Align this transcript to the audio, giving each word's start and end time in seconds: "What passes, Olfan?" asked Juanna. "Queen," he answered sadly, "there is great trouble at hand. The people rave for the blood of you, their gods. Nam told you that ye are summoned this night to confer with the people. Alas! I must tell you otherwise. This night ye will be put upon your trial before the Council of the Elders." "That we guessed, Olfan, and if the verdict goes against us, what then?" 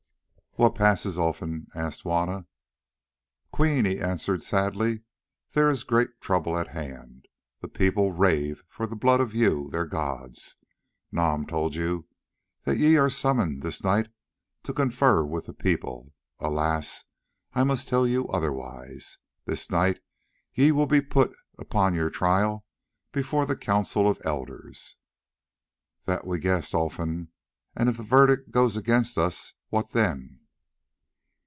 "What 0.55 0.75
passes, 0.75 1.17
Olfan?" 1.17 1.67
asked 1.73 2.01
Juanna. 2.03 2.45
"Queen," 3.53 3.85
he 3.85 4.01
answered 4.01 4.43
sadly, 4.43 5.03
"there 5.53 5.69
is 5.69 5.85
great 5.85 6.19
trouble 6.19 6.59
at 6.59 6.67
hand. 6.67 7.29
The 7.61 7.69
people 7.69 8.11
rave 8.11 8.61
for 8.67 8.85
the 8.85 8.97
blood 8.97 9.21
of 9.21 9.33
you, 9.33 9.69
their 9.71 9.85
gods. 9.85 10.57
Nam 11.09 11.45
told 11.45 11.75
you 11.75 12.05
that 12.65 12.75
ye 12.75 12.97
are 12.97 13.09
summoned 13.09 13.61
this 13.61 13.81
night 13.81 14.09
to 14.63 14.73
confer 14.73 15.23
with 15.23 15.45
the 15.45 15.53
people. 15.53 16.11
Alas! 16.41 17.05
I 17.53 17.63
must 17.63 17.87
tell 17.87 18.05
you 18.05 18.27
otherwise. 18.27 19.19
This 19.45 19.71
night 19.71 20.01
ye 20.53 20.73
will 20.73 20.85
be 20.85 20.99
put 21.01 21.33
upon 21.57 21.95
your 21.95 22.09
trial 22.09 22.65
before 23.13 23.45
the 23.45 23.55
Council 23.55 24.05
of 24.05 24.19
the 24.19 24.25
Elders." 24.27 24.97
"That 26.03 26.27
we 26.27 26.39
guessed, 26.39 26.75
Olfan, 26.75 27.29
and 27.73 27.87
if 27.87 27.95
the 27.95 28.03
verdict 28.03 28.51
goes 28.51 28.75
against 28.75 29.17
us, 29.17 29.53
what 29.69 29.91
then?" 29.91 30.39